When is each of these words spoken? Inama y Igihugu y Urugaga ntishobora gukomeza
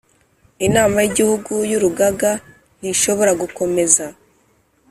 Inama 0.67 0.97
y 1.03 1.07
Igihugu 1.11 1.53
y 1.69 1.73
Urugaga 1.77 2.31
ntishobora 2.79 3.31
gukomeza 3.41 4.05